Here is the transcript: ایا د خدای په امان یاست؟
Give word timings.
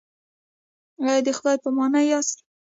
ایا 1.03 1.15
د 1.25 1.27
خدای 1.37 1.57
په 1.63 1.69
امان 1.71 1.93
یاست؟ 2.09 2.37